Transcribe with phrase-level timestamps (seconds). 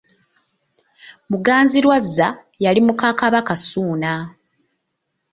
[1.29, 2.27] Muganzirwazza
[2.63, 4.13] yali muka Kabaka Ssuuna.